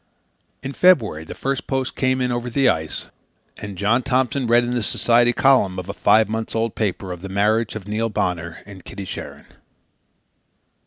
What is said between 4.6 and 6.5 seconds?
in the society column of a five